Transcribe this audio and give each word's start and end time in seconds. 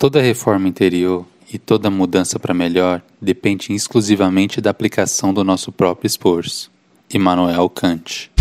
Toda 0.00 0.22
reforma 0.22 0.66
interior 0.66 1.26
e 1.52 1.58
toda 1.58 1.90
mudança 1.90 2.38
para 2.38 2.54
melhor 2.54 3.02
depende 3.20 3.74
exclusivamente 3.74 4.58
da 4.58 4.70
aplicação 4.70 5.34
do 5.34 5.44
nosso 5.44 5.70
próprio 5.70 6.06
esforço. 6.06 6.72
Immanuel 7.12 7.68
Kant. 7.68 8.32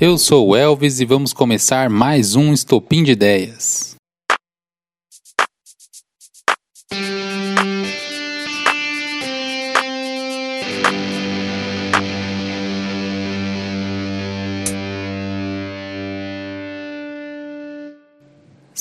Eu 0.00 0.16
sou 0.16 0.48
o 0.48 0.56
Elvis 0.56 0.98
e 1.00 1.04
vamos 1.04 1.34
começar 1.34 1.90
mais 1.90 2.34
um 2.34 2.54
Estopim 2.54 3.02
de 3.02 3.12
Ideias. 3.12 3.87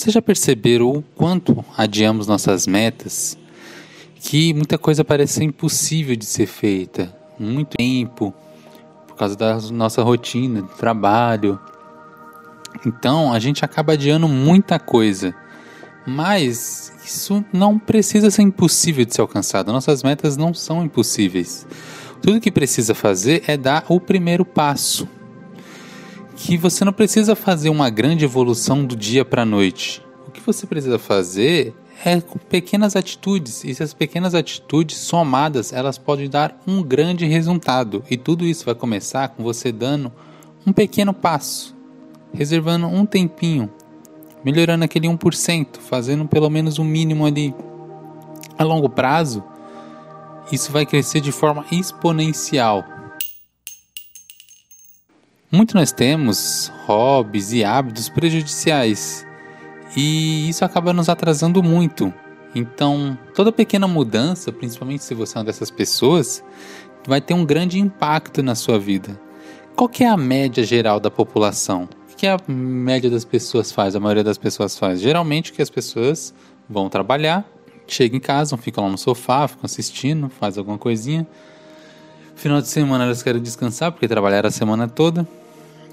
Vocês 0.07 0.13
já 0.13 0.21
perceberam 0.21 0.89
o 0.89 1.01
quanto 1.01 1.65
adiamos 1.77 2.27
nossas 2.27 2.65
metas? 2.65 3.38
Que 4.21 4.53
muita 4.53 4.77
coisa 4.77 5.03
parece 5.03 5.43
impossível 5.43 6.15
de 6.15 6.23
ser 6.23 6.45
feita. 6.45 7.13
Muito 7.38 7.75
tempo, 7.75 8.34
por 9.05 9.17
causa 9.17 9.35
da 9.35 9.59
nossa 9.70 10.01
rotina 10.01 10.62
de 10.62 10.70
trabalho. 10.75 11.59
Então 12.85 13.34
a 13.34 13.39
gente 13.39 13.65
acaba 13.65 13.91
adiando 13.91 14.29
muita 14.29 14.79
coisa. 14.79 15.35
Mas 16.05 16.93
isso 17.03 17.43
não 17.51 17.77
precisa 17.77 18.31
ser 18.31 18.43
impossível 18.43 19.03
de 19.03 19.13
ser 19.13 19.20
alcançado. 19.20 19.73
Nossas 19.73 20.03
metas 20.03 20.37
não 20.37 20.53
são 20.53 20.85
impossíveis. 20.85 21.67
Tudo 22.21 22.39
que 22.39 22.49
precisa 22.49 22.95
fazer 22.95 23.43
é 23.45 23.57
dar 23.57 23.84
o 23.89 23.99
primeiro 23.99 24.45
passo 24.45 25.05
que 26.38 26.55
você 26.55 26.86
não 26.86 26.94
precisa 26.94 27.36
fazer 27.36 27.70
uma 27.70 27.90
grande 27.90 28.23
evolução 28.23 28.86
do 28.86 28.96
dia 28.96 29.26
para 29.26 29.41
a 29.41 29.46
noite. 29.46 30.05
O 30.27 30.32
que 30.32 30.40
você 30.40 30.68
precisa 30.68 31.00
fazer 31.00 31.73
é 32.05 32.22
pequenas 32.48 32.96
atitudes. 32.96 33.63
E 33.63 33.72
essas 33.72 33.91
pequenas 33.91 34.36
atitudes 34.36 34.98
somadas, 35.00 35.74
elas 35.74 35.98
podem 35.98 36.29
dar 36.29 36.62
um 36.68 36.84
grande 36.84 37.26
resultado. 37.26 38.04
E 38.10 38.16
tudo 38.16 38.46
isso 38.46 38.66
vai 38.66 38.76
começar 38.76 39.29
com 39.29 39.44
você 39.44 39.71
dando 39.71 40.13
um 40.66 40.71
pequeno 40.71 41.12
passo, 41.12 41.76
reservando 42.32 42.85
um 42.85 43.04
tempinho, 43.04 43.68
melhorando 44.46 44.85
aquele 44.85 45.07
1%, 45.07 45.79
fazendo 45.79 46.27
pelo 46.27 46.51
menos 46.51 46.77
um 46.77 46.85
mínimo 46.85 47.26
ali. 47.26 47.54
A 48.60 48.63
longo 48.63 48.90
prazo, 48.90 49.44
isso 50.51 50.72
vai 50.72 50.85
crescer 50.85 51.20
de 51.20 51.32
forma 51.32 51.66
exponencial. 51.72 52.96
Muito 55.49 55.77
nós 55.77 55.93
temos 55.93 56.70
hobbies 56.85 57.53
e 57.53 57.63
hábitos 57.63 58.09
prejudiciais 58.09 59.26
e 59.95 60.49
isso 60.49 60.65
acaba 60.65 60.91
nos 60.91 61.07
atrasando 61.07 61.63
muito. 61.63 62.13
Então, 62.54 63.17
toda 63.34 63.49
pequena 63.49 63.87
mudança, 63.87 64.51
principalmente 64.51 65.06
se 65.06 65.13
você 65.13 65.38
é 65.38 65.39
uma 65.39 65.45
dessas 65.45 65.72
pessoas, 65.72 66.44
vai 67.07 67.22
ter 67.22 67.34
um 67.34 67.45
grande 67.45 67.79
impacto 67.79 68.44
na 68.44 68.56
sua 68.56 68.78
vida. 68.78 69.17
Qual 69.73 69.88
que 69.88 70.03
é 70.03 70.09
a 70.09 70.17
média 70.17 70.66
geral 70.66 71.00
da 71.00 71.09
população? 71.09 71.88
O 72.11 72.16
que 72.17 72.28
a 72.28 72.38
média 72.45 73.09
das 73.09 73.23
pessoas 73.23 73.72
faz? 73.72 73.95
A 73.95 74.01
maioria 74.01 74.25
das 74.25 74.38
pessoas 74.38 74.78
faz? 74.78 75.00
Geralmente, 75.00 75.53
que 75.53 75.61
as 75.61 75.69
pessoas 75.69 76.34
vão 76.69 76.89
trabalhar, 76.89 77.50
chegam 77.88 78.17
em 78.17 78.22
casa, 78.22 78.57
ficam 78.57 78.84
lá 78.84 78.89
no 78.89 78.97
sofá, 78.97 79.47
ficam 79.47 79.63
assistindo, 79.63 80.28
faz 80.28 80.57
alguma 80.57 80.78
coisinha, 80.78 81.25
Final 82.38 82.62
de 82.62 82.68
semana 82.68 83.03
elas 83.03 83.24
querem 83.24 83.41
descansar 83.41 83.91
porque 83.91 84.07
trabalharam 84.07 84.47
a 84.47 84.52
semana 84.52 84.88
toda. 84.88 85.28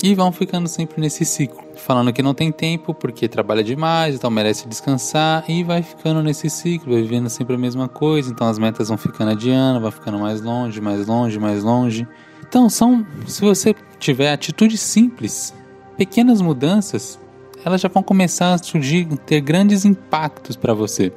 E 0.03 0.14
vão 0.14 0.31
ficando 0.31 0.69
sempre 0.69 1.01
nesse 1.01 1.25
ciclo, 1.25 1.64
falando 1.77 2.12
que 2.12 2.23
não 2.23 2.34
tem 2.34 2.53
tempo 2.53 2.92
porque 2.92 3.27
trabalha 3.27 3.64
demais, 3.64 4.14
então 4.14 4.31
merece 4.31 4.69
descansar 4.69 5.45
e 5.48 5.64
vai 5.64 5.83
ficando 5.83 6.23
nesse 6.23 6.51
ciclo, 6.51 6.92
vai 6.92 7.01
vivendo 7.01 7.31
sempre 7.31 7.55
a 7.55 7.59
mesma 7.59 7.89
coisa, 7.89 8.31
então 8.31 8.47
as 8.47 8.59
metas 8.59 8.89
vão 8.89 8.98
ficando 8.98 9.31
adiando, 9.31 9.81
vai 9.81 9.91
ficando 9.91 10.19
mais 10.19 10.42
longe, 10.42 10.78
mais 10.78 11.06
longe, 11.06 11.39
mais 11.39 11.62
longe. 11.62 12.06
Então 12.47 12.69
são, 12.69 13.06
se 13.27 13.41
você 13.41 13.74
tiver 13.98 14.30
atitudes 14.30 14.80
simples, 14.80 15.55
pequenas 15.97 16.42
mudanças, 16.42 17.18
elas 17.64 17.80
já 17.80 17.89
vão 17.89 18.02
começar 18.02 18.52
a 18.52 18.58
surgir, 18.58 19.07
ter 19.24 19.41
grandes 19.41 19.86
impactos 19.86 20.57
para 20.57 20.74
você. 20.74 21.11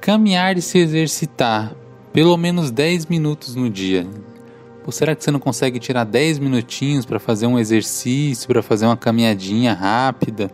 Caminhar 0.00 0.56
e 0.56 0.62
se 0.62 0.78
exercitar 0.78 1.74
pelo 2.10 2.36
menos 2.38 2.70
10 2.70 3.06
minutos 3.06 3.54
no 3.54 3.68
dia. 3.68 4.06
Ou 4.84 4.92
será 4.92 5.14
que 5.14 5.24
você 5.24 5.30
não 5.30 5.40
consegue 5.40 5.78
tirar 5.78 6.04
10 6.04 6.38
minutinhos 6.38 7.06
para 7.06 7.18
fazer 7.18 7.46
um 7.46 7.58
exercício, 7.58 8.46
para 8.46 8.62
fazer 8.62 8.84
uma 8.86 8.96
caminhadinha 8.96 9.72
rápida? 9.72 10.50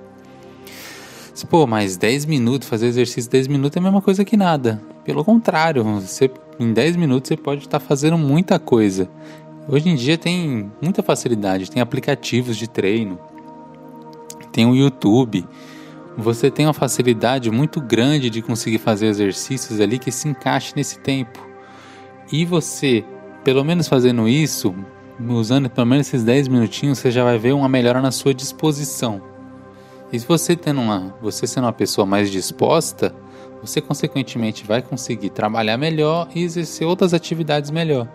Pô, 1.49 1.67
mas 1.67 1.97
10 1.97 2.27
minutos, 2.27 2.69
fazer 2.69 2.87
exercício 2.87 3.31
10 3.31 3.49
minutos 3.49 3.77
é 3.77 3.81
a 3.81 3.83
mesma 3.83 4.03
coisa 4.03 4.25
que 4.25 4.37
nada. 4.37 4.81
Pelo 5.05 5.25
contrário, 5.25 5.83
você, 5.83 6.31
em 6.59 6.73
10 6.73 6.97
minutos 6.97 7.29
você 7.29 7.37
pode 7.37 7.63
estar 7.63 7.81
tá 7.81 7.85
fazendo 7.85 8.19
muita 8.19 8.59
coisa. 8.59 9.09
Hoje 9.67 9.89
em 9.89 9.95
dia 9.95 10.19
tem 10.19 10.71
muita 10.83 11.03
facilidade, 11.03 11.71
tem 11.71 11.81
aplicativos 11.81 12.57
de 12.57 12.69
treino, 12.69 13.19
tem 14.53 14.67
o 14.67 14.77
YouTube. 14.77 15.47
Você 16.17 16.51
tem 16.51 16.67
uma 16.67 16.75
facilidade 16.75 17.51
muito 17.51 17.81
grande 17.81 18.29
de 18.29 18.43
conseguir 18.43 18.79
fazer 18.79 19.07
exercícios 19.07 19.81
ali 19.81 19.99
que 19.99 20.13
se 20.13 20.29
encaixe 20.29 20.75
nesse 20.77 20.99
tempo. 20.99 21.47
E 22.31 22.45
você 22.45 23.05
pelo 23.45 23.65
menos 23.65 23.89
fazendo 23.89 24.28
isso, 24.28 24.75
usando 25.28 25.69
pelo 25.71 25.87
menos 25.87 26.06
esses 26.06 26.23
10 26.23 26.49
minutinhos, 26.49 26.99
você 26.99 27.11
já 27.11 27.25
vai 27.25 27.39
ver 27.39 27.53
uma 27.53 27.69
melhora 27.69 28.01
na 28.01 28.11
sua 28.11 28.34
disposição. 28.34 29.23
E 30.12 30.19
se 30.19 30.27
você 30.27 30.56
tendo 30.56 30.81
uma, 30.81 31.15
você 31.23 31.47
sendo 31.47 31.65
uma 31.65 31.73
pessoa 31.73 32.06
mais 32.06 32.31
disposta, 32.31 33.15
você 33.62 33.81
consequentemente 33.81 34.65
vai 34.65 34.83
conseguir 34.83 35.31
trabalhar 35.31 35.77
melhor 35.77 36.28
e 36.34 36.43
exercer 36.43 36.87
outras 36.87 37.15
atividades 37.15 37.71
melhor. 37.71 38.09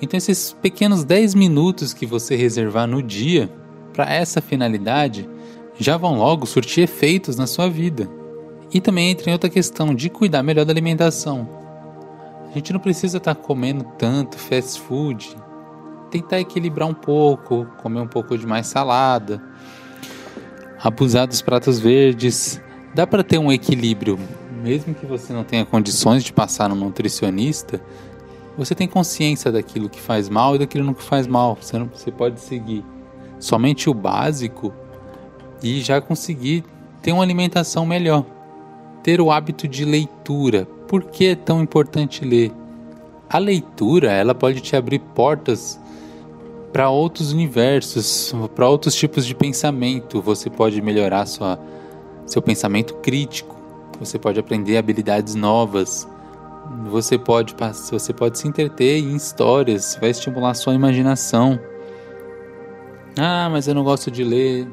Então 0.00 0.16
esses 0.16 0.52
pequenos 0.52 1.04
10 1.04 1.34
minutos 1.34 1.92
que 1.92 2.06
você 2.06 2.36
reservar 2.36 2.86
no 2.86 3.02
dia 3.02 3.50
para 3.92 4.12
essa 4.12 4.40
finalidade 4.40 5.28
já 5.78 5.96
vão 5.96 6.18
logo 6.18 6.46
surtir 6.46 6.84
efeitos 6.84 7.36
na 7.36 7.46
sua 7.46 7.68
vida. 7.68 8.08
E 8.72 8.80
também 8.80 9.10
entra 9.10 9.30
em 9.30 9.32
outra 9.32 9.48
questão 9.48 9.94
de 9.94 10.10
cuidar 10.10 10.42
melhor 10.42 10.64
da 10.64 10.72
alimentação. 10.72 11.57
A 12.50 12.54
gente 12.54 12.72
não 12.72 12.80
precisa 12.80 13.18
estar 13.18 13.34
tá 13.34 13.40
comendo 13.40 13.84
tanto 13.98 14.38
fast 14.38 14.80
food. 14.80 15.36
Tentar 16.10 16.40
equilibrar 16.40 16.88
um 16.88 16.94
pouco, 16.94 17.66
comer 17.82 18.00
um 18.00 18.06
pouco 18.06 18.36
de 18.38 18.46
mais 18.46 18.66
salada, 18.66 19.42
abusar 20.82 21.26
dos 21.26 21.42
pratos 21.42 21.78
verdes. 21.78 22.60
Dá 22.94 23.06
para 23.06 23.22
ter 23.22 23.38
um 23.38 23.52
equilíbrio, 23.52 24.18
mesmo 24.62 24.94
que 24.94 25.04
você 25.04 25.32
não 25.32 25.44
tenha 25.44 25.66
condições 25.66 26.24
de 26.24 26.32
passar 26.32 26.70
no 26.70 26.74
nutricionista. 26.74 27.80
Você 28.56 28.74
tem 28.74 28.88
consciência 28.88 29.52
daquilo 29.52 29.88
que 29.90 30.00
faz 30.00 30.30
mal 30.30 30.56
e 30.56 30.58
daquilo 30.58 30.94
que 30.94 31.02
faz 31.02 31.26
mal. 31.26 31.58
Você, 31.60 31.78
não, 31.78 31.86
você 31.86 32.10
pode 32.10 32.40
seguir 32.40 32.82
somente 33.38 33.90
o 33.90 33.94
básico 33.94 34.72
e 35.62 35.82
já 35.82 36.00
conseguir 36.00 36.64
ter 37.02 37.12
uma 37.12 37.22
alimentação 37.22 37.84
melhor. 37.84 38.24
Ter 39.02 39.20
o 39.20 39.30
hábito 39.30 39.68
de 39.68 39.84
leitura, 39.84 40.66
por 40.88 41.04
que 41.04 41.26
é 41.26 41.36
tão 41.36 41.62
importante 41.62 42.24
ler? 42.24 42.50
A 43.28 43.38
leitura, 43.38 44.10
ela 44.10 44.34
pode 44.34 44.60
te 44.62 44.74
abrir 44.74 44.98
portas 44.98 45.78
para 46.72 46.88
outros 46.88 47.30
universos, 47.30 48.34
para 48.54 48.66
outros 48.66 48.94
tipos 48.94 49.26
de 49.26 49.34
pensamento. 49.34 50.22
Você 50.22 50.48
pode 50.48 50.80
melhorar 50.80 51.26
sua, 51.26 51.60
seu 52.26 52.40
pensamento 52.40 52.94
crítico. 52.94 53.54
Você 54.00 54.18
pode 54.18 54.40
aprender 54.40 54.78
habilidades 54.78 55.34
novas. 55.34 56.08
Você 56.90 57.18
pode, 57.18 57.54
você 57.90 58.12
pode 58.12 58.38
se 58.38 58.48
entreter 58.48 58.98
em 58.98 59.14
histórias, 59.14 59.96
vai 60.00 60.10
estimular 60.10 60.54
sua 60.54 60.74
imaginação. 60.74 61.58
Ah, 63.16 63.48
mas 63.50 63.68
eu 63.68 63.74
não 63.74 63.84
gosto 63.84 64.10
de 64.10 64.24
ler. 64.24 64.66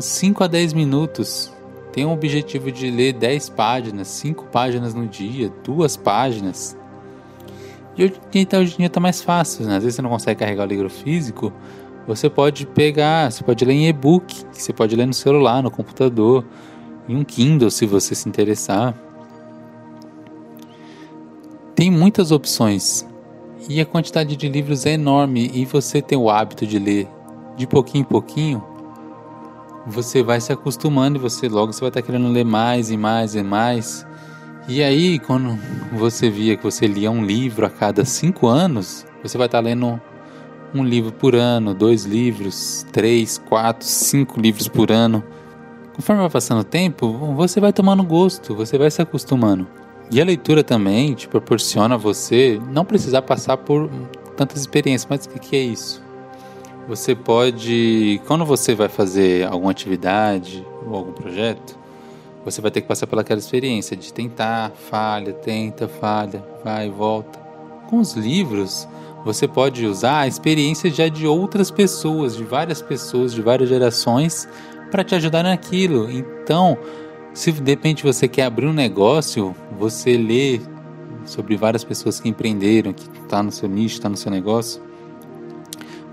5 0.00 0.42
a 0.42 0.46
10 0.48 0.72
minutos 0.72 1.52
tem 1.96 2.04
um 2.04 2.12
objetivo 2.12 2.70
de 2.70 2.90
ler 2.90 3.14
10 3.14 3.48
páginas, 3.48 4.08
5 4.08 4.44
páginas 4.52 4.92
no 4.92 5.06
dia, 5.06 5.50
duas 5.64 5.96
páginas. 5.96 6.76
E 7.96 8.04
hoje, 8.04 8.20
então, 8.34 8.60
hoje 8.60 8.74
em 8.74 8.76
dia 8.76 8.86
está 8.88 9.00
mais 9.00 9.22
fácil, 9.22 9.64
né? 9.64 9.78
Às 9.78 9.82
vezes 9.82 9.96
você 9.96 10.02
não 10.02 10.10
consegue 10.10 10.40
carregar 10.40 10.64
o 10.64 10.66
livro 10.66 10.90
físico, 10.90 11.50
você 12.06 12.28
pode 12.28 12.66
pegar, 12.66 13.32
você 13.32 13.42
pode 13.42 13.64
ler 13.64 13.72
em 13.72 13.88
e-book, 13.88 14.44
você 14.52 14.74
pode 14.74 14.94
ler 14.94 15.06
no 15.06 15.14
celular, 15.14 15.62
no 15.62 15.70
computador, 15.70 16.44
em 17.08 17.16
um 17.16 17.24
Kindle 17.24 17.70
se 17.70 17.86
você 17.86 18.14
se 18.14 18.28
interessar. 18.28 18.94
Tem 21.74 21.90
muitas 21.90 22.30
opções 22.30 23.06
e 23.70 23.80
a 23.80 23.86
quantidade 23.86 24.36
de 24.36 24.48
livros 24.50 24.84
é 24.84 24.92
enorme 24.92 25.50
e 25.54 25.64
você 25.64 26.02
tem 26.02 26.18
o 26.18 26.28
hábito 26.28 26.66
de 26.66 26.78
ler 26.78 27.08
de 27.56 27.66
pouquinho 27.66 28.02
em 28.02 28.04
pouquinho, 28.04 28.62
você 29.86 30.22
vai 30.22 30.40
se 30.40 30.52
acostumando 30.52 31.16
e 31.16 31.20
você 31.20 31.48
logo 31.48 31.72
você 31.72 31.80
vai 31.80 31.88
estar 31.88 32.02
querendo 32.02 32.28
ler 32.28 32.44
mais 32.44 32.90
e 32.90 32.96
mais 32.96 33.34
e 33.34 33.42
mais. 33.42 34.06
E 34.68 34.82
aí, 34.82 35.20
quando 35.20 35.56
você 35.92 36.28
via 36.28 36.56
que 36.56 36.64
você 36.64 36.86
lia 36.86 37.10
um 37.10 37.24
livro 37.24 37.64
a 37.64 37.70
cada 37.70 38.04
cinco 38.04 38.48
anos, 38.48 39.06
você 39.22 39.38
vai 39.38 39.46
estar 39.46 39.60
lendo 39.60 40.00
um 40.74 40.84
livro 40.84 41.12
por 41.12 41.36
ano, 41.36 41.72
dois 41.72 42.04
livros, 42.04 42.84
três, 42.90 43.38
quatro, 43.38 43.86
cinco 43.86 44.40
livros 44.40 44.66
por 44.66 44.90
ano. 44.90 45.22
Conforme 45.94 46.20
vai 46.20 46.30
passando 46.30 46.60
o 46.60 46.64
tempo, 46.64 47.12
você 47.36 47.60
vai 47.60 47.72
tomando 47.72 48.02
gosto, 48.02 48.54
você 48.54 48.76
vai 48.76 48.90
se 48.90 49.00
acostumando. 49.00 49.66
E 50.10 50.20
a 50.20 50.24
leitura 50.24 50.62
também 50.62 51.14
te 51.14 51.28
proporciona 51.28 51.96
você 51.96 52.60
não 52.70 52.84
precisar 52.84 53.22
passar 53.22 53.56
por 53.56 53.88
tantas 54.36 54.60
experiências. 54.60 55.06
Mas 55.08 55.26
o 55.26 55.30
que 55.30 55.56
é 55.56 55.62
isso? 55.62 56.05
Você 56.88 57.16
pode, 57.16 58.20
quando 58.26 58.44
você 58.44 58.72
vai 58.72 58.88
fazer 58.88 59.44
alguma 59.46 59.72
atividade 59.72 60.64
ou 60.86 60.94
algum 60.94 61.12
projeto, 61.12 61.76
você 62.44 62.60
vai 62.60 62.70
ter 62.70 62.80
que 62.80 62.86
passar 62.86 63.08
pelaquela 63.08 63.40
experiência 63.40 63.96
de 63.96 64.12
tentar, 64.12 64.70
falha, 64.70 65.32
tenta, 65.32 65.88
falha, 65.88 66.44
vai 66.62 66.88
volta. 66.88 67.40
Com 67.90 67.98
os 67.98 68.14
livros, 68.14 68.86
você 69.24 69.48
pode 69.48 69.84
usar 69.84 70.20
a 70.20 70.26
experiência 70.28 70.88
já 70.88 71.08
de 71.08 71.26
outras 71.26 71.72
pessoas, 71.72 72.36
de 72.36 72.44
várias 72.44 72.80
pessoas, 72.80 73.34
de 73.34 73.42
várias 73.42 73.68
gerações, 73.68 74.48
para 74.88 75.02
te 75.02 75.16
ajudar 75.16 75.42
naquilo. 75.42 76.08
Então, 76.08 76.78
se 77.34 77.50
de 77.50 77.68
repente 77.68 78.04
você 78.04 78.28
quer 78.28 78.44
abrir 78.44 78.66
um 78.66 78.72
negócio, 78.72 79.52
você 79.76 80.16
lê 80.16 80.60
sobre 81.24 81.56
várias 81.56 81.82
pessoas 81.82 82.20
que 82.20 82.28
empreenderam, 82.28 82.92
que 82.92 83.10
está 83.18 83.42
no 83.42 83.50
seu 83.50 83.68
nicho, 83.68 83.96
está 83.96 84.08
no 84.08 84.16
seu 84.16 84.30
negócio, 84.30 84.80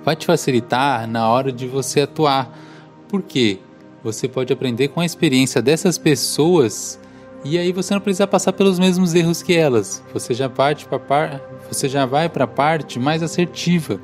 vai 0.03 0.15
te 0.15 0.25
facilitar 0.25 1.07
na 1.07 1.27
hora 1.29 1.51
de 1.51 1.67
você 1.67 2.01
atuar. 2.01 2.57
Por 3.07 3.21
quê? 3.21 3.59
Você 4.03 4.27
pode 4.27 4.51
aprender 4.51 4.89
com 4.89 4.99
a 4.99 5.05
experiência 5.05 5.61
dessas 5.61 5.97
pessoas 5.97 6.99
e 7.45 7.57
aí 7.57 7.73
você 7.73 7.93
não 7.93 8.01
precisa 8.01 8.25
passar 8.25 8.53
pelos 8.53 8.79
mesmos 8.79 9.13
erros 9.13 9.41
que 9.41 9.53
elas. 9.53 10.01
Você 10.13 10.33
já 10.33 10.49
parte 10.49 10.85
para 10.85 10.99
par... 10.99 11.41
você 11.69 11.89
já 11.89 12.05
vai 12.05 12.29
para 12.29 12.45
a 12.45 12.47
parte 12.47 12.99
mais 12.99 13.21
assertiva. 13.21 13.99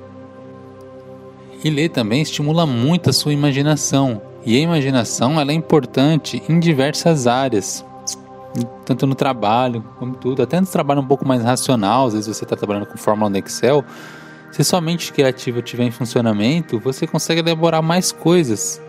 E 1.63 1.69
ler 1.69 1.89
também 1.89 2.21
estimula 2.21 2.65
muito 2.65 3.09
a 3.09 3.13
sua 3.13 3.33
imaginação. 3.33 4.21
E 4.45 4.57
a 4.57 4.59
imaginação 4.59 5.39
ela 5.39 5.51
é 5.51 5.53
importante 5.53 6.41
em 6.47 6.59
diversas 6.59 7.27
áreas, 7.27 7.85
tanto 8.85 9.05
no 9.05 9.15
trabalho 9.15 9.83
como 9.97 10.15
tudo. 10.15 10.41
Até 10.41 10.59
no 10.59 10.67
trabalho 10.67 11.01
um 11.01 11.07
pouco 11.07 11.27
mais 11.27 11.43
racional, 11.43 12.07
às 12.07 12.13
vezes 12.13 12.35
você 12.35 12.43
está 12.43 12.55
trabalhando 12.55 12.87
com 12.87 12.97
fórmula 12.97 13.29
no 13.29 13.37
Excel. 13.37 13.83
Se 14.51 14.63
sua 14.63 14.81
mente 14.81 15.13
criativa 15.13 15.59
estiver 15.59 15.83
em 15.83 15.91
funcionamento, 15.91 16.79
você 16.79 17.05
consegue 17.05 17.41
elaborar 17.41 17.81
mais 17.81 18.11
coisas 18.11 18.81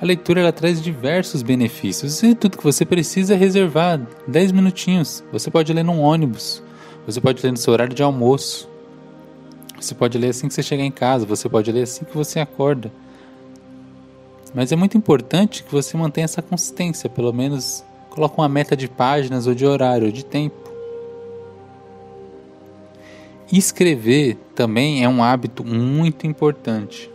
a 0.00 0.04
leitura 0.04 0.40
ela 0.40 0.52
traz 0.52 0.80
diversos 0.80 1.42
benefícios 1.42 2.22
e 2.22 2.32
tudo 2.32 2.56
que 2.56 2.62
você 2.62 2.84
precisa 2.84 3.34
é 3.34 3.36
reservar 3.36 4.00
10 4.28 4.52
minutinhos. 4.52 5.24
Você 5.32 5.50
pode 5.50 5.72
ler 5.72 5.82
num 5.82 6.00
ônibus, 6.00 6.62
você 7.04 7.20
pode 7.20 7.42
ler 7.42 7.50
no 7.50 7.56
seu 7.56 7.72
horário 7.72 7.92
de 7.92 8.02
almoço, 8.02 8.68
você 9.78 9.96
pode 9.96 10.16
ler 10.16 10.28
assim 10.28 10.46
que 10.46 10.54
você 10.54 10.62
chegar 10.62 10.84
em 10.84 10.90
casa, 10.92 11.26
você 11.26 11.48
pode 11.48 11.72
ler 11.72 11.82
assim 11.82 12.04
que 12.04 12.16
você 12.16 12.38
acorda. 12.38 12.92
Mas 14.54 14.70
é 14.70 14.76
muito 14.76 14.96
importante 14.96 15.64
que 15.64 15.72
você 15.72 15.96
mantenha 15.96 16.26
essa 16.26 16.40
consistência, 16.40 17.10
pelo 17.10 17.32
menos 17.32 17.82
coloque 18.08 18.38
uma 18.38 18.48
meta 18.48 18.76
de 18.76 18.86
páginas 18.86 19.48
ou 19.48 19.54
de 19.54 19.66
horário 19.66 20.06
ou 20.06 20.12
de 20.12 20.24
tempo. 20.24 20.67
Escrever 23.50 24.36
também 24.54 25.02
é 25.02 25.08
um 25.08 25.22
hábito 25.22 25.64
muito 25.64 26.26
importante. 26.26 27.10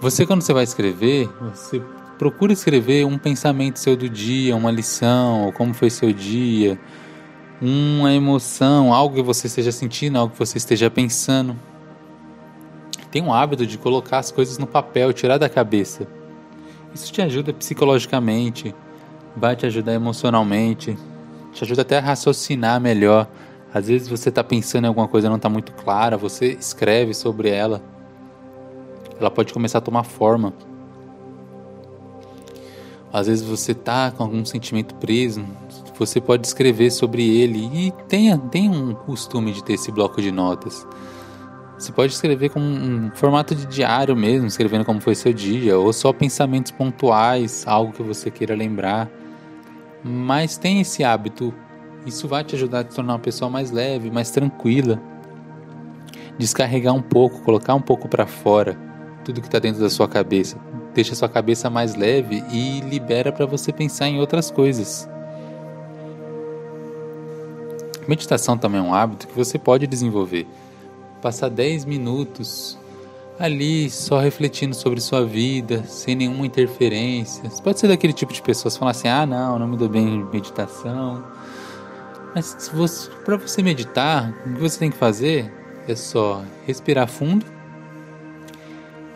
Você, 0.00 0.26
quando 0.26 0.42
você 0.42 0.52
vai 0.52 0.64
escrever, 0.64 1.28
você 1.54 1.80
procura 2.18 2.52
escrever 2.52 3.06
um 3.06 3.18
pensamento 3.18 3.78
seu 3.78 3.96
do 3.96 4.08
dia, 4.08 4.56
uma 4.56 4.70
lição, 4.70 5.52
como 5.52 5.72
foi 5.72 5.90
seu 5.90 6.12
dia, 6.12 6.78
uma 7.62 8.12
emoção, 8.12 8.92
algo 8.92 9.14
que 9.14 9.22
você 9.22 9.46
esteja 9.46 9.70
sentindo, 9.70 10.18
algo 10.18 10.32
que 10.32 10.38
você 10.38 10.58
esteja 10.58 10.90
pensando. 10.90 11.56
Tem 13.10 13.22
um 13.22 13.32
hábito 13.32 13.64
de 13.64 13.78
colocar 13.78 14.18
as 14.18 14.32
coisas 14.32 14.58
no 14.58 14.66
papel, 14.66 15.12
tirar 15.12 15.38
da 15.38 15.48
cabeça. 15.48 16.06
Isso 16.92 17.12
te 17.12 17.22
ajuda 17.22 17.52
psicologicamente, 17.52 18.74
vai 19.36 19.54
te 19.54 19.66
ajudar 19.66 19.94
emocionalmente, 19.94 20.98
te 21.52 21.62
ajuda 21.62 21.82
até 21.82 21.98
a 21.98 22.00
raciocinar 22.00 22.80
melhor. 22.80 23.28
Às 23.76 23.88
vezes 23.88 24.08
você 24.08 24.28
está 24.28 24.42
pensando 24.42 24.84
em 24.84 24.88
alguma 24.88 25.08
coisa 25.08 25.28
não 25.28 25.36
está 25.36 25.48
muito 25.48 25.72
clara, 25.72 26.16
você 26.16 26.52
escreve 26.52 27.12
sobre 27.12 27.50
ela 27.50 27.82
ela 29.18 29.30
pode 29.30 29.52
começar 29.52 29.78
a 29.78 29.80
tomar 29.80 30.04
forma. 30.04 30.52
Às 33.12 33.26
vezes 33.26 33.46
você 33.46 33.72
tá 33.72 34.10
com 34.10 34.22
algum 34.22 34.44
sentimento 34.44 34.94
preso, 34.96 35.44
você 35.98 36.20
pode 36.20 36.46
escrever 36.46 36.90
sobre 36.90 37.26
ele 37.26 37.70
e 37.72 37.92
tenha, 38.08 38.36
tenha 38.36 38.70
um 38.70 38.94
costume 38.94 39.52
de 39.52 39.64
ter 39.64 39.74
esse 39.74 39.90
bloco 39.90 40.20
de 40.20 40.30
notas. 40.30 40.86
Você 41.78 41.92
pode 41.92 42.12
escrever 42.12 42.50
com 42.50 42.60
um 42.60 43.10
formato 43.14 43.54
de 43.54 43.66
diário 43.66 44.16
mesmo, 44.16 44.46
escrevendo 44.46 44.84
como 44.84 45.00
foi 45.00 45.14
seu 45.14 45.32
dia, 45.32 45.78
ou 45.78 45.92
só 45.92 46.12
pensamentos 46.12 46.72
pontuais, 46.72 47.64
algo 47.66 47.92
que 47.92 48.02
você 48.02 48.30
queira 48.30 48.54
lembrar. 48.54 49.10
Mas 50.02 50.56
tem 50.58 50.80
esse 50.80 51.04
hábito, 51.04 51.54
isso 52.06 52.28
vai 52.28 52.44
te 52.44 52.54
ajudar 52.54 52.80
a 52.80 52.84
te 52.84 52.94
tornar 52.94 53.14
uma 53.14 53.18
pessoa 53.18 53.50
mais 53.50 53.70
leve, 53.70 54.10
mais 54.10 54.30
tranquila. 54.30 55.02
Descarregar 56.38 56.94
um 56.94 57.02
pouco, 57.02 57.42
colocar 57.42 57.74
um 57.74 57.80
pouco 57.80 58.08
para 58.08 58.26
fora 58.26 58.78
tudo 59.24 59.40
que 59.40 59.48
está 59.48 59.58
dentro 59.58 59.80
da 59.80 59.90
sua 59.90 60.06
cabeça. 60.06 60.56
Deixa 60.94 61.12
a 61.12 61.16
sua 61.16 61.28
cabeça 61.28 61.68
mais 61.68 61.96
leve 61.96 62.44
e 62.50 62.80
libera 62.80 63.32
para 63.32 63.44
você 63.44 63.72
pensar 63.72 64.08
em 64.08 64.20
outras 64.20 64.50
coisas. 64.50 65.08
Meditação 68.06 68.56
também 68.56 68.78
é 68.80 68.82
um 68.82 68.94
hábito 68.94 69.26
que 69.26 69.34
você 69.34 69.58
pode 69.58 69.86
desenvolver. 69.86 70.46
Passar 71.20 71.48
10 71.48 71.84
minutos 71.84 72.78
ali 73.38 73.90
só 73.90 74.20
refletindo 74.20 74.74
sobre 74.74 75.00
sua 75.00 75.24
vida, 75.24 75.84
sem 75.84 76.14
nenhuma 76.14 76.46
interferência. 76.46 77.50
Você 77.50 77.60
pode 77.60 77.80
ser 77.80 77.88
daquele 77.88 78.12
tipo 78.12 78.32
de 78.32 78.40
pessoas 78.40 78.74
que 78.74 78.78
falam 78.78 78.92
assim: 78.92 79.08
ah, 79.08 79.26
não, 79.26 79.58
não 79.58 79.66
me 79.66 79.76
dou 79.76 79.88
bem 79.88 80.06
em 80.06 80.24
meditação. 80.24 81.24
Mas 82.36 82.70
para 83.24 83.38
você 83.38 83.62
meditar, 83.62 84.30
o 84.44 84.52
que 84.52 84.60
você 84.60 84.78
tem 84.78 84.90
que 84.90 84.98
fazer 84.98 85.50
é 85.88 85.96
só 85.96 86.44
respirar 86.66 87.08
fundo 87.08 87.46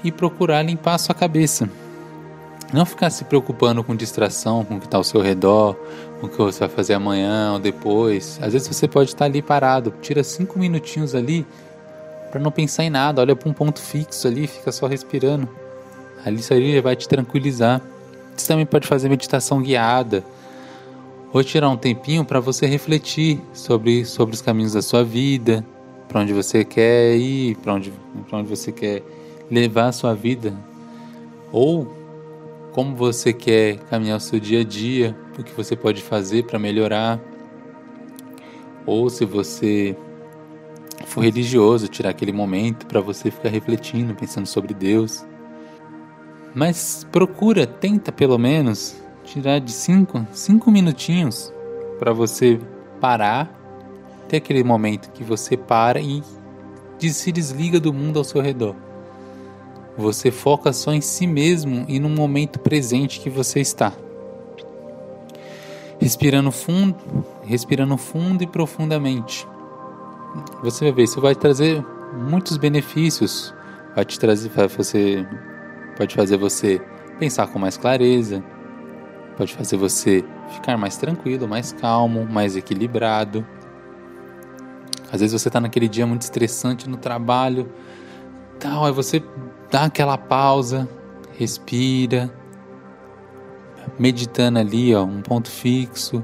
e 0.02 0.10
procurar 0.10 0.62
limpar 0.62 0.94
a 0.94 0.98
sua 0.98 1.14
cabeça. 1.14 1.68
Não 2.72 2.86
ficar 2.86 3.10
se 3.10 3.24
preocupando 3.24 3.84
com 3.84 3.94
distração, 3.94 4.64
com 4.64 4.76
o 4.76 4.80
que 4.80 4.86
está 4.86 4.96
ao 4.96 5.04
seu 5.04 5.20
redor, 5.20 5.76
com 6.18 6.28
o 6.28 6.30
que 6.30 6.38
você 6.38 6.60
vai 6.60 6.70
fazer 6.70 6.94
amanhã 6.94 7.52
ou 7.52 7.58
depois. 7.58 8.40
Às 8.40 8.54
vezes 8.54 8.68
você 8.68 8.88
pode 8.88 9.10
estar 9.10 9.26
ali 9.26 9.42
parado, 9.42 9.92
tira 10.00 10.24
cinco 10.24 10.58
minutinhos 10.58 11.14
ali 11.14 11.46
para 12.30 12.40
não 12.40 12.50
pensar 12.50 12.84
em 12.84 12.90
nada, 12.90 13.20
olha 13.20 13.36
para 13.36 13.50
um 13.50 13.52
ponto 13.52 13.82
fixo 13.82 14.26
ali, 14.26 14.46
fica 14.46 14.72
só 14.72 14.86
respirando. 14.86 15.46
Ali 16.24 16.40
isso 16.40 16.54
aí 16.54 16.80
vai 16.80 16.96
te 16.96 17.06
tranquilizar. 17.06 17.82
Você 18.34 18.48
também 18.48 18.64
pode 18.64 18.88
fazer 18.88 19.10
meditação 19.10 19.60
guiada 19.60 20.24
ou 21.32 21.44
tirar 21.44 21.68
um 21.68 21.76
tempinho 21.76 22.24
para 22.24 22.40
você 22.40 22.66
refletir 22.66 23.40
sobre, 23.52 24.04
sobre 24.04 24.34
os 24.34 24.42
caminhos 24.42 24.72
da 24.72 24.82
sua 24.82 25.04
vida, 25.04 25.64
para 26.08 26.20
onde 26.20 26.32
você 26.32 26.64
quer 26.64 27.16
ir, 27.16 27.56
para 27.56 27.74
onde, 27.74 27.92
onde 28.32 28.48
você 28.48 28.72
quer 28.72 29.02
levar 29.50 29.88
a 29.88 29.92
sua 29.92 30.14
vida, 30.14 30.52
ou 31.52 31.96
como 32.72 32.96
você 32.96 33.32
quer 33.32 33.78
caminhar 33.90 34.16
o 34.16 34.20
seu 34.20 34.40
dia 34.40 34.60
a 34.60 34.64
dia, 34.64 35.16
o 35.38 35.42
que 35.42 35.52
você 35.52 35.76
pode 35.76 36.02
fazer 36.02 36.44
para 36.44 36.58
melhorar, 36.58 37.20
ou 38.84 39.08
se 39.08 39.24
você 39.24 39.96
for 41.06 41.22
religioso, 41.22 41.88
tirar 41.88 42.10
aquele 42.10 42.32
momento 42.32 42.86
para 42.86 43.00
você 43.00 43.30
ficar 43.30 43.48
refletindo, 43.48 44.14
pensando 44.14 44.46
sobre 44.46 44.74
Deus. 44.74 45.24
Mas 46.54 47.06
procura, 47.10 47.66
tenta 47.66 48.10
pelo 48.10 48.38
menos 48.38 48.96
tirar 49.24 49.60
de 49.60 49.72
cinco, 49.72 50.26
cinco 50.32 50.70
minutinhos 50.70 51.52
para 51.98 52.12
você 52.12 52.58
parar, 53.00 53.50
ter 54.28 54.38
aquele 54.38 54.64
momento 54.64 55.10
que 55.12 55.24
você 55.24 55.56
para 55.56 56.00
e 56.00 56.22
se 57.00 57.32
desliga 57.32 57.80
do 57.80 57.92
mundo 57.92 58.18
ao 58.18 58.24
seu 58.24 58.40
redor. 58.40 58.74
Você 59.96 60.30
foca 60.30 60.72
só 60.72 60.92
em 60.92 61.00
si 61.00 61.26
mesmo 61.26 61.84
e 61.88 61.98
no 61.98 62.08
momento 62.08 62.58
presente 62.58 63.20
que 63.20 63.30
você 63.30 63.60
está. 63.60 63.92
Respirando 65.98 66.50
fundo, 66.50 66.96
respirando 67.44 67.96
fundo 67.96 68.42
e 68.42 68.46
profundamente. 68.46 69.46
Você 70.62 70.84
vai 70.84 70.92
ver, 70.92 71.02
isso 71.04 71.20
vai 71.20 71.34
trazer 71.34 71.84
muitos 72.14 72.56
benefícios. 72.56 73.54
Vai 73.94 74.04
te 74.04 74.18
trazer, 74.18 74.48
vai 74.50 74.68
você 74.68 75.26
pode 75.96 76.14
fazer 76.14 76.36
você 76.36 76.80
pensar 77.18 77.48
com 77.48 77.58
mais 77.58 77.76
clareza, 77.76 78.42
pode 79.40 79.54
fazer 79.54 79.78
você 79.78 80.22
ficar 80.50 80.76
mais 80.76 80.98
tranquilo, 80.98 81.48
mais 81.48 81.72
calmo, 81.72 82.26
mais 82.30 82.56
equilibrado. 82.56 83.42
Às 85.10 85.22
vezes 85.22 85.40
você 85.40 85.48
está 85.48 85.58
naquele 85.58 85.88
dia 85.88 86.06
muito 86.06 86.20
estressante 86.20 86.86
no 86.86 86.98
trabalho, 86.98 87.72
tal, 88.58 88.84
aí 88.84 88.92
você 88.92 89.22
dá 89.70 89.84
aquela 89.84 90.18
pausa, 90.18 90.86
respira, 91.38 92.30
meditando 93.98 94.58
ali, 94.58 94.94
ó, 94.94 95.04
um 95.04 95.22
ponto 95.22 95.50
fixo. 95.50 96.22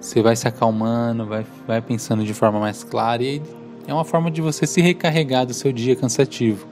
Você 0.00 0.22
vai 0.22 0.34
se 0.34 0.48
acalmando, 0.48 1.26
vai, 1.26 1.44
vai 1.66 1.82
pensando 1.82 2.24
de 2.24 2.32
forma 2.32 2.58
mais 2.58 2.82
clara 2.82 3.22
e 3.22 3.42
é 3.86 3.92
uma 3.92 4.06
forma 4.06 4.30
de 4.30 4.40
você 4.40 4.66
se 4.66 4.80
recarregar 4.80 5.44
do 5.44 5.52
seu 5.52 5.70
dia 5.70 5.94
cansativo. 5.94 6.66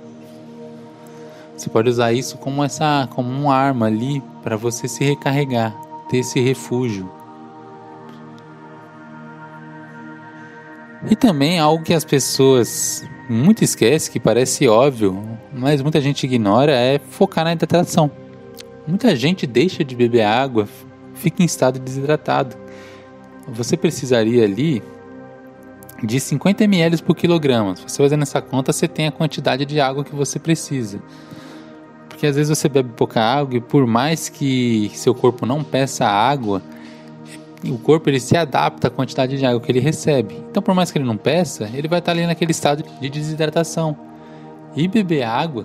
Você 1.61 1.69
pode 1.69 1.91
usar 1.91 2.11
isso 2.15 2.39
como 2.39 2.65
essa 2.65 3.07
como 3.11 3.29
uma 3.29 3.55
arma 3.55 3.85
ali 3.85 4.23
para 4.43 4.57
você 4.57 4.89
se 4.89 5.05
recarregar, 5.05 5.79
ter 6.09 6.21
esse 6.21 6.41
refúgio. 6.41 7.07
E 11.11 11.15
também 11.15 11.59
algo 11.59 11.85
que 11.85 11.93
as 11.93 12.03
pessoas 12.03 13.05
muito 13.29 13.63
esquecem, 13.63 14.11
que 14.11 14.19
parece 14.19 14.67
óbvio, 14.67 15.23
mas 15.53 15.83
muita 15.83 16.01
gente 16.01 16.25
ignora, 16.25 16.73
é 16.73 16.99
focar 16.99 17.45
na 17.45 17.53
hidratação. 17.53 18.11
Muita 18.87 19.15
gente 19.15 19.47
deixa 19.47 19.85
de 19.85 19.95
beber 19.95 20.23
água, 20.23 20.67
fica 21.13 21.43
em 21.43 21.47
estado 21.47 21.79
desidratado. 21.79 22.57
Você 23.47 23.77
precisaria 23.77 24.45
ali 24.45 24.83
de 26.03 26.19
50 26.19 26.65
ml 26.65 27.03
por 27.03 27.15
quilograma. 27.15 27.77
Se 27.77 27.83
você 27.83 28.03
fazendo 28.03 28.23
essa 28.23 28.41
conta, 28.41 28.73
você 28.73 28.89
tem 28.89 29.09
a 29.09 29.13
quantidade 29.13 29.67
de 29.67 29.79
água 29.79 30.03
que 30.03 30.15
você 30.15 30.39
precisa. 30.39 31.03
Porque 32.21 32.27
às 32.27 32.37
vezes 32.37 32.59
você 32.59 32.69
bebe 32.69 32.91
pouca 32.95 33.19
água 33.19 33.57
e 33.57 33.63
por 33.63 33.87
mais 33.87 34.29
que 34.29 34.93
seu 34.93 35.15
corpo 35.15 35.47
não 35.47 35.65
peça 35.65 36.05
água, 36.05 36.61
o 37.65 37.79
corpo 37.79 38.11
ele 38.11 38.21
se 38.21 38.37
adapta 38.37 38.89
à 38.89 38.91
quantidade 38.91 39.39
de 39.39 39.47
água 39.47 39.59
que 39.59 39.73
ele 39.73 39.81
recebe. 39.81 40.37
Então, 40.51 40.63
por 40.63 40.75
mais 40.75 40.91
que 40.91 40.99
ele 40.99 41.07
não 41.07 41.17
peça, 41.17 41.71
ele 41.73 41.89
vai 41.89 41.99
estar 41.99 42.13
ali 42.13 42.27
naquele 42.27 42.51
estado 42.51 42.85
de 43.01 43.09
desidratação. 43.09 43.97
E 44.77 44.87
beber 44.87 45.23
água 45.23 45.65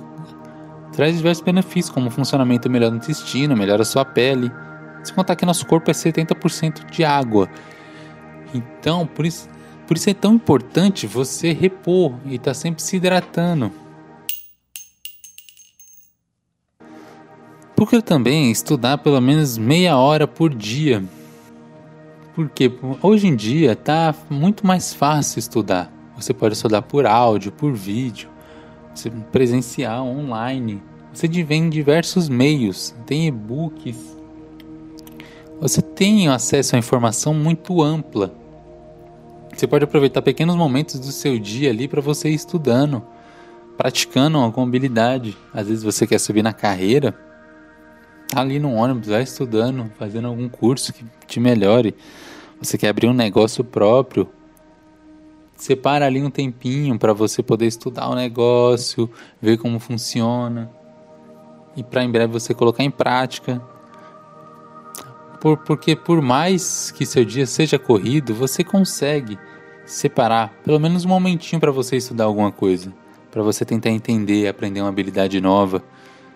traz 0.94 1.18
diversos 1.18 1.44
benefícios, 1.44 1.94
como 1.94 2.10
funcionamento 2.10 2.70
melhor 2.70 2.90
do 2.90 2.96
intestino, 2.96 3.54
melhora 3.58 3.82
a 3.82 3.86
sua 3.86 4.06
pele. 4.06 4.50
Se 5.04 5.12
contar 5.12 5.36
que 5.36 5.46
nosso 5.46 5.66
corpo 5.66 5.92
é 5.92 5.94
70% 5.94 6.90
de 6.90 7.04
água. 7.04 7.50
Então, 8.54 9.06
por 9.06 9.26
isso, 9.26 9.50
por 9.86 9.98
isso 9.98 10.10
é 10.10 10.14
tão 10.14 10.36
importante 10.36 11.06
você 11.06 11.52
repor 11.52 12.14
e 12.26 12.36
estar 12.36 12.52
tá 12.52 12.54
sempre 12.54 12.82
se 12.82 12.96
hidratando. 12.96 13.74
Procure 17.76 18.02
também 18.02 18.52
estudar 18.52 18.98
pelo 19.00 19.20
menos 19.20 19.58
meia 19.58 19.98
hora 19.98 20.28
por 20.28 20.54
dia 20.54 21.04
porque 22.36 22.70
hoje 23.02 23.28
em 23.28 23.36
dia 23.36 23.72
está 23.72 24.14
muito 24.30 24.68
mais 24.68 24.94
fácil 24.94 25.40
estudar. 25.40 25.90
Você 26.18 26.34
pode 26.34 26.54
estudar 26.54 26.82
por 26.82 27.06
áudio, 27.06 27.52
por 27.52 27.74
vídeo, 27.74 28.30
presencial, 29.32 30.06
online. 30.06 30.84
Você 31.14 31.28
vem 31.28 31.64
em 31.64 31.70
diversos 31.70 32.28
meios, 32.28 32.94
tem 33.06 33.28
e-books. 33.28 34.18
Você 35.62 35.82
tem 35.82 36.28
acesso 36.28 36.76
à 36.76 36.80
informação 36.80 37.34
muito 37.34 37.82
ampla. 37.82 38.34
Você 39.56 39.66
pode 39.66 39.86
aproveitar 39.86 40.22
pequenos 40.22 40.58
momentos 40.58 41.00
do 41.00 41.14
seu 41.14 41.40
dia 41.40 41.70
ali 41.70 41.88
para 41.88 42.02
você 42.02 42.30
ir 42.30 42.34
estudando, 42.34 43.02
praticando 43.78 44.38
alguma 44.38 44.68
habilidade. 44.68 45.38
Às 45.54 45.70
vezes 45.70 45.84
você 45.84 46.06
quer 46.06 46.20
subir 46.20 46.44
na 46.44 46.52
carreira, 46.52 47.18
tá 48.28 48.42
ali 48.42 48.60
no 48.60 48.74
ônibus, 48.74 49.08
vai 49.08 49.24
estudando, 49.24 49.92
fazendo 49.98 50.28
algum 50.28 50.50
curso 50.50 50.94
que 50.94 51.06
te 51.28 51.40
melhore. 51.40 51.96
Você 52.62 52.78
quer 52.78 52.90
abrir 52.90 53.08
um 53.08 53.14
negócio 53.14 53.64
próprio, 53.64 54.30
separa 55.56 56.06
ali 56.06 56.22
um 56.22 56.30
tempinho 56.30 56.98
para 56.98 57.14
você 57.14 57.42
poder 57.44 57.68
estudar 57.68 58.10
o 58.10 58.16
negócio, 58.16 59.10
ver 59.42 59.58
como 59.58 59.80
funciona 59.80 60.70
e 61.76 61.84
para 61.84 62.04
em 62.04 62.12
breve 62.12 62.32
você 62.32 62.54
colocar 62.54 62.84
em 62.84 62.92
prática. 62.92 63.62
Por, 65.40 65.58
porque 65.58 65.96
por 65.96 66.22
mais 66.22 66.92
que 66.92 67.06
seu 67.06 67.24
dia 67.24 67.46
seja 67.46 67.78
corrido, 67.78 68.34
você 68.34 68.64
consegue 68.64 69.38
separar 69.86 70.52
pelo 70.64 70.80
menos 70.80 71.06
um 71.06 71.10
momentinho 71.10 71.60
para 71.60 71.72
você 71.72 71.98
estudar 71.98 72.24
alguma 72.24 72.52
coisa, 72.52 72.92
para 73.30 73.44
você 73.44 73.64
tentar 73.64 73.90
entender, 73.90 74.48
aprender 74.48 74.82
uma 74.82 74.90
habilidade 74.90 75.40
nova. 75.40 75.84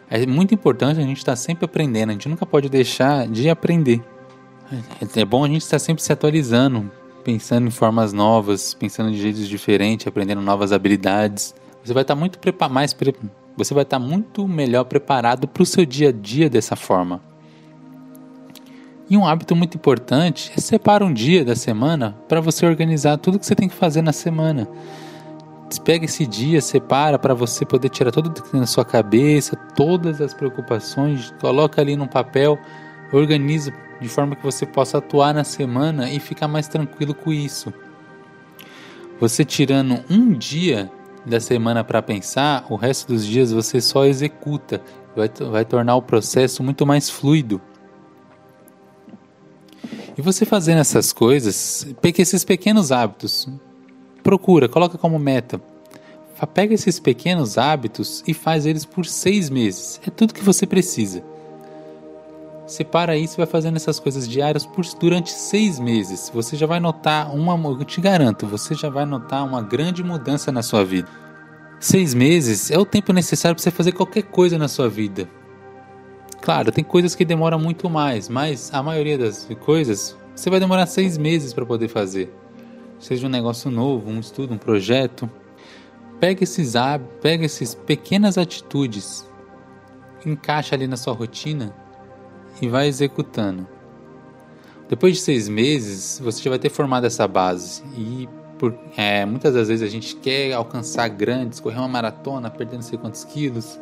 É 0.09 0.25
muito 0.25 0.53
importante 0.53 0.99
a 0.99 1.03
gente 1.03 1.17
estar 1.17 1.33
tá 1.33 1.35
sempre 1.35 1.65
aprendendo, 1.65 2.09
a 2.09 2.13
gente 2.13 2.27
nunca 2.27 2.45
pode 2.45 2.67
deixar 2.67 3.27
de 3.27 3.49
aprender. 3.49 4.01
É 5.15 5.25
bom 5.25 5.43
a 5.43 5.47
gente 5.47 5.61
estar 5.61 5.79
sempre 5.79 6.03
se 6.03 6.11
atualizando, 6.11 6.91
pensando 7.23 7.67
em 7.67 7.71
formas 7.71 8.11
novas, 8.13 8.73
pensando 8.73 9.11
de 9.11 9.21
jeitos 9.21 9.47
diferentes, 9.47 10.07
aprendendo 10.07 10.41
novas 10.41 10.71
habilidades. 10.71 11.53
Você 11.83 11.93
vai 11.93 12.01
estar 12.01 12.15
muito 12.15 12.39
mais 12.69 12.95
você 13.55 13.73
vai 13.73 13.83
estar 13.83 13.99
muito 13.99 14.47
melhor 14.47 14.85
preparado 14.85 15.47
para 15.47 15.63
o 15.63 15.65
seu 15.65 15.85
dia 15.85 16.09
a 16.09 16.11
dia 16.11 16.49
dessa 16.49 16.75
forma. 16.75 17.21
E 19.09 19.17
um 19.17 19.27
hábito 19.27 19.55
muito 19.55 19.75
importante 19.75 20.51
é 20.55 20.61
separar 20.61 21.03
um 21.03 21.13
dia 21.13 21.43
da 21.43 21.55
semana 21.55 22.15
para 22.27 22.39
você 22.39 22.65
organizar 22.65 23.17
tudo 23.17 23.39
que 23.39 23.45
você 23.45 23.55
tem 23.55 23.67
que 23.67 23.75
fazer 23.75 24.01
na 24.01 24.13
semana. 24.13 24.67
Pega 25.77 26.05
esse 26.05 26.25
dia, 26.25 26.61
separa 26.61 27.19
para 27.19 27.33
você 27.33 27.65
poder 27.65 27.89
tirar 27.89 28.11
tudo 28.11 28.31
que 28.31 28.49
tem 28.49 28.59
na 28.59 28.65
sua 28.65 28.83
cabeça, 28.83 29.55
todas 29.75 30.21
as 30.21 30.33
preocupações, 30.33 31.33
coloca 31.39 31.81
ali 31.81 31.95
num 31.95 32.07
papel, 32.07 32.57
organiza 33.11 33.71
de 34.01 34.07
forma 34.07 34.35
que 34.35 34.43
você 34.43 34.65
possa 34.65 34.97
atuar 34.97 35.33
na 35.33 35.43
semana 35.43 36.09
e 36.09 36.19
ficar 36.19 36.47
mais 36.47 36.67
tranquilo 36.67 37.13
com 37.13 37.31
isso. 37.31 37.73
Você 39.19 39.43
tirando 39.43 40.03
um 40.09 40.31
dia 40.31 40.89
da 41.25 41.39
semana 41.39 41.83
para 41.83 42.01
pensar, 42.01 42.65
o 42.69 42.75
resto 42.75 43.07
dos 43.07 43.25
dias 43.25 43.51
você 43.51 43.81
só 43.81 44.05
executa, 44.05 44.81
vai, 45.15 45.29
vai 45.51 45.65
tornar 45.65 45.95
o 45.95 46.01
processo 46.01 46.63
muito 46.63 46.85
mais 46.85 47.09
fluido. 47.09 47.61
E 50.17 50.21
você 50.21 50.45
fazendo 50.45 50.79
essas 50.79 51.13
coisas, 51.13 51.88
esses 52.03 52.43
pequenos 52.43 52.91
hábitos, 52.91 53.47
procura, 54.29 54.69
coloca 54.69 54.95
como 54.95 55.17
meta. 55.17 55.59
Pega 56.53 56.75
esses 56.75 57.00
pequenos 57.00 57.57
hábitos 57.57 58.24
e 58.27 58.33
faz 58.33 58.67
eles 58.67 58.86
por 58.86 59.03
seis 59.03 59.50
meses. 59.50 60.00
É 60.05 60.12
tudo 60.12 60.36
que 60.36 60.43
você 60.43 60.67
precisa. 60.67 61.24
Separa 62.67 63.17
isso 63.17 63.36
e 63.36 63.38
vai 63.38 63.48
fazendo 63.48 63.77
essas 63.77 64.00
coisas 64.00 64.27
diárias 64.27 64.67
por, 64.67 64.86
durante 65.00 65.31
seis 65.31 65.79
meses. 65.79 66.31
Você 66.31 66.55
já 66.55 66.67
vai 66.67 66.79
notar 66.79 67.36
uma, 67.36 67.55
eu 67.71 67.83
te 67.83 68.00
garanto, 68.00 68.45
você 68.45 68.75
já 68.75 68.88
vai 68.88 69.03
notar 69.03 69.43
uma 69.43 69.63
grande 69.63 70.03
mudança 70.03 70.51
na 70.51 70.62
sua 70.62 70.86
vida. 70.86 71.09
Seis 71.79 72.13
meses 72.13 72.69
é 72.69 72.77
o 72.77 72.86
tempo 72.86 73.12
necessário 73.12 73.55
para 73.55 73.63
você 73.63 73.71
fazer 73.71 73.93
qualquer 73.93 74.24
coisa 74.24 74.59
na 74.59 74.67
sua 74.67 74.88
vida. 74.88 75.27
Claro, 76.39 76.71
tem 76.71 76.83
coisas 76.83 77.15
que 77.15 77.25
demoram 77.25 77.57
muito 77.57 77.89
mais, 77.89 78.29
mas 78.29 78.69
a 78.71 78.83
maioria 78.83 79.17
das 79.17 79.48
coisas 79.65 80.15
você 80.36 80.51
vai 80.51 80.59
demorar 80.59 80.86
seis 80.86 81.17
meses 81.17 81.51
para 81.51 81.65
poder 81.65 81.88
fazer. 81.88 82.31
Seja 82.99 83.27
um 83.27 83.29
negócio 83.29 83.71
novo, 83.71 84.09
um 84.09 84.19
estudo, 84.19 84.53
um 84.53 84.57
projeto. 84.57 85.29
Pega 86.19 86.43
esses 86.43 86.75
hábitos, 86.75 87.17
pega 87.21 87.45
essas 87.45 87.73
pequenas 87.73 88.37
atitudes, 88.37 89.25
encaixa 90.25 90.75
ali 90.75 90.85
na 90.85 90.97
sua 90.97 91.13
rotina 91.13 91.73
e 92.61 92.67
vai 92.67 92.87
executando. 92.87 93.65
Depois 94.89 95.15
de 95.15 95.21
seis 95.21 95.47
meses, 95.47 96.19
você 96.21 96.43
já 96.43 96.49
vai 96.49 96.59
ter 96.59 96.69
formado 96.69 97.05
essa 97.05 97.25
base 97.25 97.83
e 97.95 98.27
por, 98.57 98.77
é, 98.97 99.25
muitas 99.25 99.53
das 99.53 99.69
vezes 99.69 99.87
a 99.87 99.89
gente 99.89 100.17
quer 100.17 100.51
alcançar 100.51 101.07
grandes, 101.07 101.61
correr 101.61 101.77
uma 101.77 101.87
maratona, 101.87 102.49
perdendo 102.49 102.81
não 102.81 102.81
sei 102.81 102.97
quantos 102.97 103.23
quilos, 103.23 103.79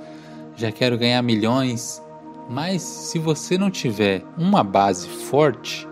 já 0.55 0.71
quero 0.71 0.97
ganhar 0.97 1.21
milhões, 1.23 2.03
mas 2.47 2.83
se 2.83 3.17
você 3.17 3.57
não 3.57 3.71
tiver 3.71 4.23
uma 4.37 4.63
base 4.63 5.07
forte, 5.07 5.87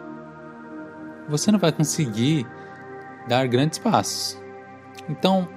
você 1.27 1.51
não 1.51 1.58
vai 1.58 1.72
conseguir 1.72 2.46
dar 3.27 3.48
grandes 3.48 3.79
passos. 3.79 4.38
Então, 5.10 5.48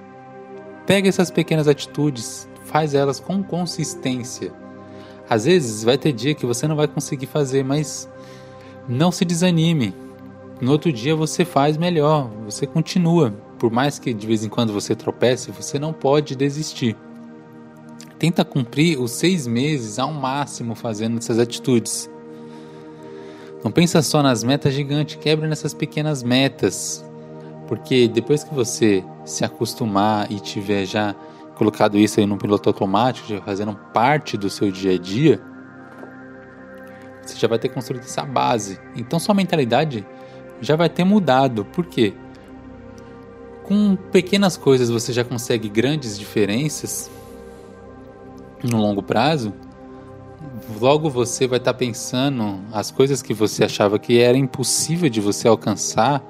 pega 0.85 1.07
essas 1.07 1.31
pequenas 1.31 1.67
atitudes, 1.67 2.47
faz 2.65 2.93
elas 2.93 3.19
com 3.19 3.43
consistência 3.43 4.51
às 5.29 5.45
vezes 5.45 5.83
vai 5.83 5.97
ter 5.97 6.11
dia 6.11 6.33
que 6.33 6.45
você 6.45 6.67
não 6.67 6.75
vai 6.75 6.87
conseguir 6.87 7.27
fazer, 7.27 7.63
mas 7.63 8.09
não 8.87 9.11
se 9.11 9.23
desanime. 9.23 9.93
No 10.59 10.71
outro 10.71 10.91
dia 10.91 11.15
você 11.15 11.45
faz 11.45 11.77
melhor, 11.77 12.29
você 12.43 12.65
continua. 12.65 13.31
Por 13.59 13.71
mais 13.71 13.99
que 13.99 14.11
de 14.13 14.25
vez 14.25 14.43
em 14.43 14.49
quando 14.49 14.73
você 14.73 14.95
tropece, 14.95 15.51
você 15.51 15.77
não 15.77 15.93
pode 15.93 16.35
desistir. 16.35 16.97
Tenta 18.17 18.43
cumprir 18.43 18.99
os 18.99 19.11
seis 19.11 19.45
meses 19.45 19.99
ao 19.99 20.11
máximo 20.11 20.73
fazendo 20.73 21.19
essas 21.19 21.37
atitudes. 21.37 22.09
Não 23.63 23.71
pensa 23.71 24.01
só 24.01 24.23
nas 24.23 24.43
metas 24.43 24.73
gigantes, 24.73 25.17
quebre 25.17 25.47
nessas 25.47 25.73
pequenas 25.73 26.23
metas. 26.23 27.05
Porque 27.69 28.07
depois 28.07 28.43
que 28.43 28.51
você 28.51 29.05
se 29.23 29.45
acostumar 29.45 30.31
e 30.31 30.39
tiver 30.39 30.85
já 30.85 31.15
colocado 31.53 31.99
isso 31.99 32.19
aí 32.19 32.25
num 32.25 32.35
piloto 32.35 32.67
automático, 32.67 33.27
já 33.27 33.39
fazendo 33.41 33.75
parte 33.93 34.35
do 34.35 34.49
seu 34.49 34.71
dia 34.71 34.95
a 34.95 34.97
dia, 34.97 35.39
você 37.21 37.37
já 37.37 37.47
vai 37.47 37.59
ter 37.59 37.69
construído 37.69 38.05
essa 38.05 38.25
base. 38.25 38.79
Então 38.95 39.19
sua 39.19 39.35
mentalidade 39.35 40.03
já 40.59 40.75
vai 40.75 40.89
ter 40.89 41.03
mudado. 41.03 41.63
Por 41.63 41.85
quê? 41.85 42.15
Com 43.61 43.95
pequenas 43.95 44.57
coisas 44.57 44.89
você 44.89 45.13
já 45.13 45.23
consegue 45.23 45.69
grandes 45.69 46.17
diferenças 46.17 47.07
no 48.63 48.77
longo 48.77 49.03
prazo. 49.03 49.53
Logo 50.81 51.07
você 51.07 51.45
vai 51.45 51.59
estar 51.59 51.73
tá 51.73 51.77
pensando 51.77 52.61
as 52.71 52.89
coisas 52.89 53.21
que 53.21 53.31
você 53.31 53.63
achava 53.63 53.99
que 53.99 54.19
era 54.19 54.35
impossível 54.35 55.07
de 55.07 55.21
você 55.21 55.47
alcançar, 55.47 56.23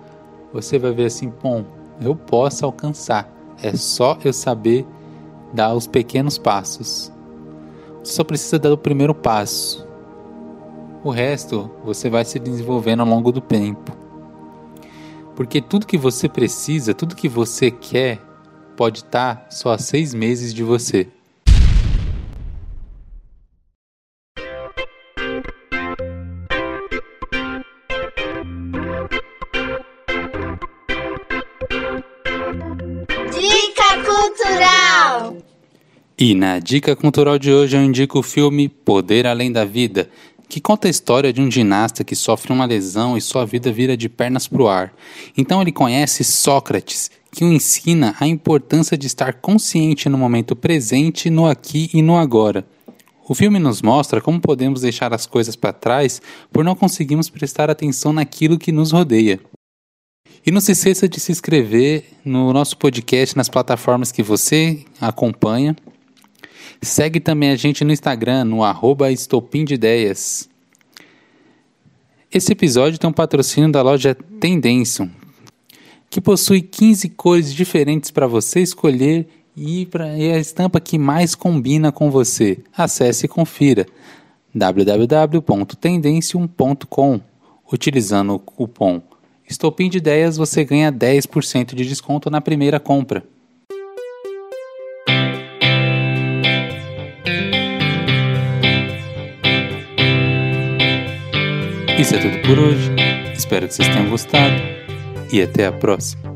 você 0.53 0.79
vai 0.79 0.91
ver 0.91 1.06
assim, 1.06 1.32
bom, 1.41 1.65
eu 2.01 2.15
posso 2.15 2.65
alcançar. 2.65 3.32
É 3.62 3.75
só 3.75 4.18
eu 4.24 4.34
saber 4.34 4.86
dar 5.53 5.74
os 5.74 5.88
pequenos 5.88 6.38
passos. 6.38 7.12
Você 8.03 8.13
só 8.13 8.24
precisa 8.24 8.58
dar 8.58 8.72
o 8.72 8.77
primeiro 8.77 9.13
passo. 9.13 9.88
O 11.03 11.10
resto 11.10 11.70
você 11.84 12.10
vai 12.10 12.25
se 12.25 12.39
desenvolvendo 12.39 13.01
ao 13.01 13.08
longo 13.08 13.32
do 13.32 13.41
tempo. 13.41 13.96
Porque 15.36 15.62
tudo 15.62 15.88
que 15.88 15.98
você 15.98 16.27
precisa, 16.27 16.94
tudo 16.94 17.15
que 17.15 17.29
você 17.29 17.72
quer, 17.72 18.20
pode 18.75 19.00
estar 19.00 19.48
só 19.50 19.74
a 19.74 19.77
seis 19.77 20.13
meses 20.13 20.53
de 20.53 20.63
você. 20.63 21.08
E 36.22 36.36
na 36.36 36.60
dica 36.60 36.98
cultural 36.98 37.40
de 37.40 37.50
hoje 37.50 37.78
eu 37.78 37.82
indico 37.82 38.20
o 38.20 38.24
filme 38.24 38.68
Poder 38.68 39.26
Além 39.26 39.54
da 39.54 39.64
Vida, 39.64 40.10
que 40.50 40.60
conta 40.60 40.90
a 40.90 40.92
história 40.92 41.32
de 41.32 41.40
um 41.40 41.50
ginasta 41.50 42.04
que 42.04 42.14
sofre 42.14 42.52
uma 42.52 42.66
lesão 42.66 43.16
e 43.16 43.22
sua 43.22 43.46
vida 43.46 43.72
vira 43.72 43.96
de 43.96 44.10
pernas 44.10 44.46
para 44.46 44.62
o 44.62 44.68
ar. 44.68 44.94
Então 45.38 45.62
ele 45.62 45.72
conhece 45.72 46.26
Sócrates, 46.26 47.10
que 47.32 47.46
o 47.46 47.48
ensina 47.48 48.18
a 48.20 48.28
importância 48.28 48.98
de 48.98 49.08
estar 49.08 49.36
consciente 49.36 50.10
no 50.10 50.18
momento 50.18 50.58
presente, 50.58 51.30
no 51.30 51.48
aqui 51.48 51.90
e 51.94 52.02
no 52.02 52.18
agora. 52.18 52.68
O 53.26 53.34
filme 53.34 53.58
nos 53.58 53.82
mostra 53.82 54.20
como 54.20 54.42
podemos 54.42 54.82
deixar 54.82 55.14
as 55.14 55.26
coisas 55.26 55.56
para 55.56 55.72
trás 55.72 56.22
por 56.52 56.66
não 56.66 56.76
conseguirmos 56.76 57.30
prestar 57.30 57.70
atenção 57.70 58.12
naquilo 58.12 58.60
que 58.60 58.74
nos 58.74 58.92
rodeia. 58.92 59.40
E 60.46 60.52
não 60.52 60.60
se 60.60 60.74
esqueça 60.74 61.08
de 61.08 61.18
se 61.18 61.32
inscrever 61.32 62.04
no 62.26 62.52
nosso 62.52 62.76
podcast 62.78 63.38
nas 63.38 63.48
plataformas 63.48 64.12
que 64.12 64.22
você 64.22 64.84
acompanha 65.00 65.78
Segue 66.82 67.20
também 67.20 67.52
a 67.52 67.56
gente 67.56 67.84
no 67.84 67.92
Instagram, 67.92 68.46
no 68.46 68.64
arroba 68.64 69.12
Estopim 69.12 69.66
de 69.66 69.74
Ideias. 69.74 70.48
Esse 72.32 72.52
episódio 72.52 73.00
tem 73.00 73.10
um 73.10 73.14
patrocínio 73.14 73.72
da 73.72 73.82
loja 73.82 74.16
Tendencio, 74.40 75.10
que 76.10 76.22
possui 76.22 76.62
15 76.62 77.10
cores 77.10 77.52
diferentes 77.54 78.12
para 78.12 78.28
você 78.28 78.62
escolher 78.62 79.28
e, 79.56 79.88
pra, 79.88 80.16
e 80.18 80.32
a 80.32 80.40
estampa 80.40 80.80
que 80.80 80.98
mais 80.98 81.36
combina 81.36 81.92
com 81.92 82.10
você. 82.12 82.60
Acesse 82.76 83.26
e 83.26 83.30
confira 83.30 83.86
www.tendencium.com. 84.54 87.22
Utilizando 87.72 88.34
o 88.34 88.40
cupom 88.40 89.00
Estopim 89.50 89.90
de 89.90 89.98
Ideias, 89.98 90.38
você 90.38 90.64
ganha 90.64 90.92
10% 90.92 91.74
de 91.74 91.84
desconto 91.84 92.30
na 92.30 92.40
primeira 92.40 92.80
compra. 92.80 93.24
Isso 102.00 102.15
é 102.15 102.20
tudo 102.20 102.39
por 102.48 102.58
hoje. 102.58 102.89
Espero 103.34 103.68
que 103.68 103.74
vocês 103.74 103.89
tenham 103.89 104.10
gostado 104.10 104.56
e 105.34 105.41
até 105.41 105.65
a 105.65 105.72
próxima. 105.74 106.29